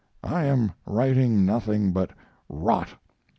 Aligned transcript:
I 0.23 0.45
am 0.45 0.71
writing 0.87 1.45
nothing 1.45 1.91
but 1.91 2.09
rot. 2.49 2.89